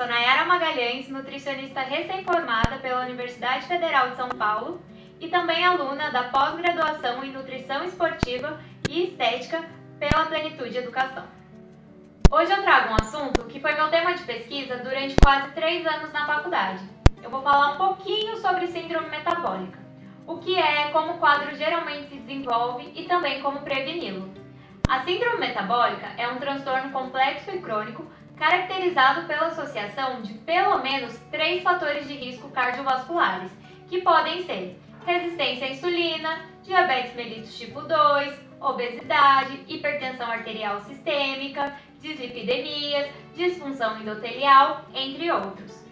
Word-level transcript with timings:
sou 0.00 0.06
Nayara 0.06 0.46
Magalhães, 0.46 1.10
nutricionista 1.10 1.82
recém-formada 1.82 2.78
pela 2.78 3.02
Universidade 3.02 3.66
Federal 3.66 4.08
de 4.08 4.16
São 4.16 4.30
Paulo 4.30 4.80
e 5.20 5.28
também 5.28 5.62
aluna 5.62 6.10
da 6.10 6.22
pós-graduação 6.30 7.22
em 7.22 7.30
Nutrição 7.30 7.84
Esportiva 7.84 8.58
e 8.88 9.02
Estética 9.04 9.62
pela 9.98 10.24
Plenitude 10.24 10.78
Educação. 10.78 11.24
Hoje 12.30 12.50
eu 12.50 12.62
trago 12.62 12.94
um 12.94 12.96
assunto 12.96 13.44
que 13.44 13.60
foi 13.60 13.74
meu 13.74 13.90
tema 13.90 14.14
de 14.14 14.22
pesquisa 14.22 14.78
durante 14.78 15.16
quase 15.22 15.52
três 15.52 15.86
anos 15.86 16.10
na 16.14 16.26
faculdade. 16.26 16.82
Eu 17.22 17.28
vou 17.28 17.42
falar 17.42 17.74
um 17.74 17.76
pouquinho 17.76 18.38
sobre 18.38 18.68
síndrome 18.68 19.10
metabólica, 19.10 19.78
o 20.26 20.38
que 20.38 20.56
é, 20.56 20.88
como 20.92 21.12
o 21.12 21.18
quadro 21.18 21.54
geralmente 21.56 22.08
se 22.08 22.16
desenvolve 22.16 22.90
e 22.94 23.04
também 23.04 23.42
como 23.42 23.60
preveni-lo. 23.60 24.32
A 24.88 25.00
síndrome 25.00 25.40
metabólica 25.40 26.06
é 26.16 26.26
um 26.26 26.38
transtorno 26.38 26.90
complexo 26.90 27.50
e 27.50 27.60
crônico 27.60 28.10
caracterizado 28.40 29.26
pela 29.26 29.48
associação 29.48 30.22
de 30.22 30.32
pelo 30.32 30.78
menos 30.82 31.14
três 31.30 31.62
fatores 31.62 32.08
de 32.08 32.14
risco 32.14 32.48
cardiovasculares, 32.48 33.52
que 33.86 34.00
podem 34.00 34.42
ser 34.46 34.80
resistência 35.04 35.66
à 35.66 35.70
insulina, 35.70 36.46
diabetes 36.62 37.14
mellitus 37.14 37.58
tipo 37.58 37.82
2, 37.82 38.40
obesidade, 38.58 39.62
hipertensão 39.68 40.30
arterial 40.30 40.80
sistêmica, 40.80 41.76
dislipidemias, 42.00 43.10
disfunção 43.36 44.00
endotelial, 44.00 44.86
entre 44.94 45.30
outros. 45.30 45.84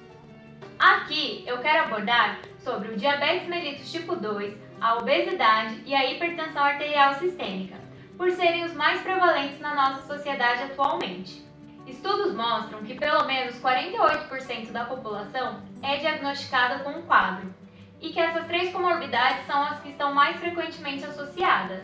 Aqui 0.78 1.44
eu 1.46 1.58
quero 1.58 1.84
abordar 1.84 2.40
sobre 2.60 2.92
o 2.92 2.96
diabetes 2.96 3.46
mellitus 3.46 3.92
tipo 3.92 4.16
2, 4.16 4.56
a 4.80 4.96
obesidade 4.96 5.82
e 5.84 5.94
a 5.94 6.10
hipertensão 6.10 6.62
arterial 6.64 7.12
sistêmica, 7.14 7.76
por 8.16 8.30
serem 8.30 8.64
os 8.64 8.72
mais 8.72 9.02
prevalentes 9.02 9.60
na 9.60 9.74
nossa 9.74 10.06
sociedade 10.06 10.62
atualmente. 10.62 11.46
Estudos 11.88 12.34
mostram 12.34 12.82
que 12.82 12.94
pelo 12.94 13.24
menos 13.24 13.58
48% 13.60 14.70
da 14.70 14.84
população 14.84 15.62
é 15.82 15.96
diagnosticada 15.96 16.84
com 16.84 16.90
um 16.90 17.02
quadro 17.02 17.52
e 17.98 18.10
que 18.10 18.20
essas 18.20 18.46
três 18.46 18.70
comorbidades 18.70 19.46
são 19.46 19.62
as 19.62 19.80
que 19.80 19.88
estão 19.88 20.12
mais 20.12 20.36
frequentemente 20.36 21.06
associadas. 21.06 21.82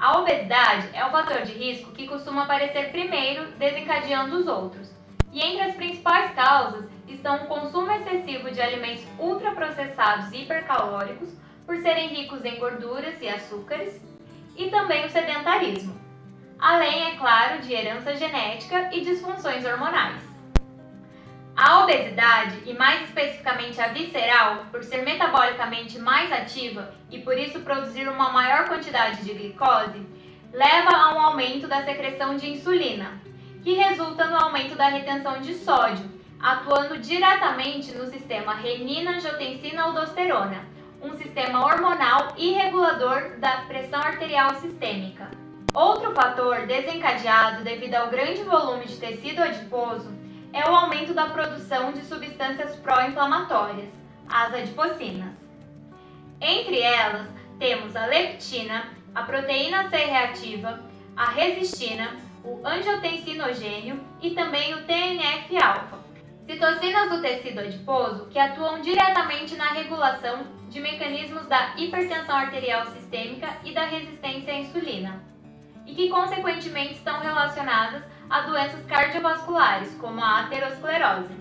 A 0.00 0.18
obesidade 0.18 0.88
é 0.94 1.04
o 1.04 1.10
fator 1.10 1.42
de 1.42 1.52
risco 1.52 1.92
que 1.92 2.08
costuma 2.08 2.44
aparecer 2.44 2.90
primeiro, 2.90 3.52
desencadeando 3.52 4.38
os 4.38 4.46
outros. 4.46 4.90
E 5.30 5.40
entre 5.40 5.62
as 5.64 5.76
principais 5.76 6.34
causas 6.34 6.86
estão 7.06 7.36
o 7.36 7.46
consumo 7.46 7.92
excessivo 7.92 8.50
de 8.50 8.60
alimentos 8.60 9.04
ultraprocessados 9.18 10.32
e 10.32 10.42
hipercalóricos, 10.42 11.28
por 11.66 11.76
serem 11.78 12.08
ricos 12.08 12.42
em 12.42 12.58
gorduras 12.58 13.20
e 13.20 13.28
açúcares, 13.28 14.00
e 14.56 14.70
também 14.70 15.04
o 15.04 15.10
sedentarismo 15.10 16.05
além, 16.58 17.08
é 17.08 17.16
claro, 17.16 17.60
de 17.60 17.72
herança 17.72 18.16
genética 18.16 18.90
e 18.92 19.02
disfunções 19.02 19.64
hormonais. 19.64 20.20
A 21.56 21.84
obesidade, 21.84 22.60
e 22.66 22.74
mais 22.74 23.04
especificamente 23.04 23.80
a 23.80 23.86
visceral, 23.88 24.66
por 24.70 24.84
ser 24.84 25.02
metabolicamente 25.02 25.98
mais 25.98 26.30
ativa 26.30 26.92
e 27.10 27.20
por 27.20 27.38
isso 27.38 27.60
produzir 27.60 28.06
uma 28.08 28.28
maior 28.30 28.68
quantidade 28.68 29.24
de 29.24 29.32
glicose, 29.32 30.06
leva 30.52 30.90
a 30.90 31.14
um 31.14 31.20
aumento 31.20 31.66
da 31.66 31.82
secreção 31.82 32.36
de 32.36 32.50
insulina, 32.50 33.18
que 33.62 33.72
resulta 33.72 34.26
no 34.26 34.36
aumento 34.36 34.74
da 34.74 34.88
retenção 34.88 35.40
de 35.40 35.54
sódio, 35.54 36.14
atuando 36.38 36.98
diretamente 36.98 37.92
no 37.92 38.04
sistema 38.06 38.52
renina-angiotensina-aldosterona, 38.54 40.66
um 41.02 41.14
sistema 41.14 41.64
hormonal 41.64 42.34
e 42.36 42.52
regulador 42.52 43.38
da 43.38 43.62
pressão 43.62 44.00
arterial 44.00 44.54
sistêmica. 44.56 45.30
Outro 45.76 46.14
fator 46.14 46.66
desencadeado 46.66 47.62
devido 47.62 47.96
ao 47.96 48.08
grande 48.08 48.42
volume 48.44 48.86
de 48.86 48.96
tecido 48.96 49.42
adiposo 49.42 50.10
é 50.50 50.66
o 50.70 50.74
aumento 50.74 51.12
da 51.12 51.26
produção 51.26 51.92
de 51.92 52.02
substâncias 52.02 52.76
pró-inflamatórias, 52.76 53.90
as 54.26 54.54
adipocinas. 54.54 55.34
Entre 56.40 56.80
elas, 56.80 57.28
temos 57.58 57.94
a 57.94 58.06
leptina, 58.06 58.88
a 59.14 59.24
proteína 59.24 59.90
C 59.90 59.96
reativa, 59.96 60.80
a 61.14 61.26
resistina, 61.26 62.16
o 62.42 62.66
angiotensinogênio 62.66 64.00
e 64.22 64.30
também 64.30 64.72
o 64.72 64.84
TNF-alfa, 64.86 65.98
citocinas 66.46 67.10
do 67.10 67.20
tecido 67.20 67.60
adiposo 67.60 68.28
que 68.30 68.38
atuam 68.38 68.80
diretamente 68.80 69.54
na 69.56 69.74
regulação 69.74 70.46
de 70.70 70.80
mecanismos 70.80 71.46
da 71.48 71.76
hipertensão 71.76 72.34
arterial 72.34 72.86
sistêmica 72.86 73.58
e 73.62 73.74
da 73.74 73.84
resistência 73.84 74.54
à 74.54 74.56
insulina 74.56 75.35
e 75.86 75.94
que, 75.94 76.10
consequentemente, 76.10 76.94
estão 76.94 77.20
relacionadas 77.20 78.02
a 78.28 78.40
doenças 78.40 78.84
cardiovasculares, 78.86 79.94
como 79.94 80.20
a 80.20 80.40
aterosclerose. 80.40 81.34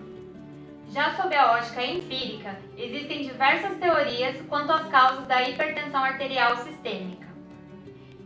Já 0.90 1.14
sob 1.16 1.36
a 1.36 1.54
ótica 1.54 1.84
empírica, 1.84 2.58
existem 2.78 3.24
diversas 3.24 3.78
teorias 3.78 4.40
quanto 4.48 4.72
às 4.72 4.88
causas 4.88 5.26
da 5.26 5.42
hipertensão 5.42 6.04
arterial 6.04 6.56
sistêmica. 6.58 7.26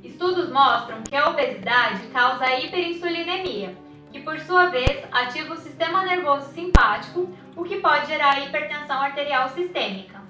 Estudos 0.03 0.49
mostram 0.49 1.01
que 1.03 1.15
a 1.15 1.29
obesidade 1.29 2.07
causa 2.07 2.45
a 2.45 2.59
hiperinsulinemia, 2.59 3.75
que 4.11 4.21
por 4.21 4.39
sua 4.41 4.67
vez 4.67 5.05
ativa 5.11 5.53
o 5.53 5.57
sistema 5.57 6.03
nervoso 6.03 6.51
simpático, 6.53 7.29
o 7.55 7.63
que 7.63 7.77
pode 7.77 8.07
gerar 8.07 8.45
hipertensão 8.45 9.01
arterial 9.01 9.49
sistêmica. 9.49 10.21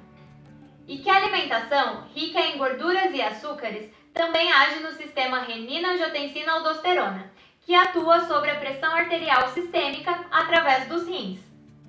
E 0.87 0.97
que 0.97 1.09
a 1.09 1.17
alimentação 1.17 2.03
rica 2.15 2.39
em 2.39 2.57
gorduras 2.57 3.13
e 3.13 3.21
açúcares 3.21 3.91
também 4.19 4.51
age 4.51 4.81
no 4.81 4.91
sistema 4.91 5.39
renina-angiotensina-aldosterona, 5.39 7.31
que 7.61 7.73
atua 7.73 8.19
sobre 8.25 8.51
a 8.51 8.55
pressão 8.55 8.93
arterial 8.93 9.47
sistêmica 9.47 10.13
através 10.29 10.89
dos 10.89 11.07
rins. 11.07 11.39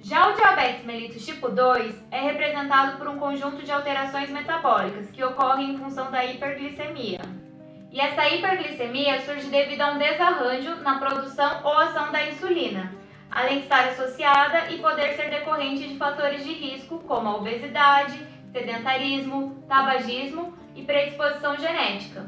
Já 0.00 0.28
o 0.28 0.34
diabetes 0.34 0.84
mellitus 0.84 1.26
tipo 1.26 1.48
2 1.48 2.04
é 2.08 2.20
representado 2.20 2.98
por 2.98 3.08
um 3.08 3.19
conjunto 3.19 3.64
de 3.64 3.72
alterações 3.72 4.30
metabólicas 4.30 5.10
que 5.10 5.24
ocorrem 5.24 5.72
em 5.72 5.78
função 5.78 6.08
da 6.12 6.24
hiperglicemia. 6.24 7.19
E 7.90 8.00
essa 8.00 8.28
hiperglicemia 8.28 9.20
surge 9.22 9.48
devido 9.48 9.80
a 9.80 9.90
um 9.90 9.98
desarranjo 9.98 10.76
na 10.82 11.00
produção 11.00 11.62
ou 11.64 11.76
ação 11.78 12.12
da 12.12 12.28
insulina, 12.28 12.94
além 13.28 13.56
de 13.56 13.64
estar 13.64 13.88
associada 13.88 14.70
e 14.70 14.78
poder 14.78 15.16
ser 15.16 15.30
decorrente 15.30 15.88
de 15.88 15.96
fatores 15.96 16.44
de 16.44 16.52
risco 16.52 17.00
como 17.00 17.28
a 17.28 17.36
obesidade, 17.38 18.24
sedentarismo, 18.52 19.64
tabagismo 19.69 20.59
e 20.75 20.82
predisposição 20.82 21.56
genética. 21.56 22.26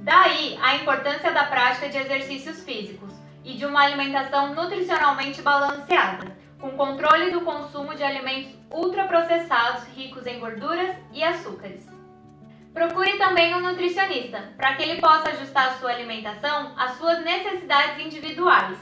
Daí 0.00 0.58
a 0.62 0.76
importância 0.76 1.32
da 1.32 1.44
prática 1.44 1.88
de 1.88 1.98
exercícios 1.98 2.62
físicos 2.62 3.12
e 3.44 3.54
de 3.54 3.64
uma 3.64 3.82
alimentação 3.82 4.54
nutricionalmente 4.54 5.40
balanceada, 5.42 6.36
com 6.60 6.70
controle 6.70 7.30
do 7.30 7.42
consumo 7.42 7.94
de 7.94 8.02
alimentos 8.02 8.52
ultraprocessados 8.70 9.84
ricos 9.94 10.26
em 10.26 10.38
gorduras 10.38 10.96
e 11.12 11.22
açúcares. 11.22 11.86
Procure 12.72 13.18
também 13.18 13.54
um 13.54 13.60
nutricionista, 13.60 14.52
para 14.56 14.74
que 14.74 14.82
ele 14.82 15.00
possa 15.00 15.28
ajustar 15.28 15.68
a 15.68 15.74
sua 15.74 15.90
alimentação 15.90 16.72
às 16.76 16.98
suas 16.98 17.22
necessidades 17.22 18.04
individuais. 18.04 18.76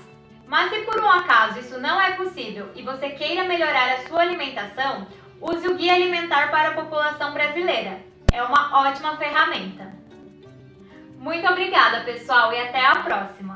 Mas 0.46 0.70
se 0.70 0.80
por 0.80 1.00
um 1.00 1.10
acaso 1.10 1.58
isso 1.58 1.78
não 1.78 2.00
é 2.00 2.12
possível 2.12 2.70
e 2.74 2.82
você 2.82 3.10
queira 3.10 3.44
melhorar 3.44 3.92
a 3.92 4.06
sua 4.08 4.22
alimentação, 4.22 5.06
use 5.40 5.66
o 5.66 5.74
Guia 5.74 5.94
Alimentar 5.94 6.50
para 6.50 6.70
a 6.70 6.74
População 6.74 7.32
Brasileira, 7.32 8.00
é 8.32 8.42
uma 8.42 8.80
ótima 8.88 9.16
ferramenta. 9.16 9.92
Muito 11.18 11.46
obrigada, 11.46 12.00
pessoal, 12.00 12.52
e 12.52 12.58
até 12.58 12.84
a 12.84 12.96
próxima! 12.96 13.51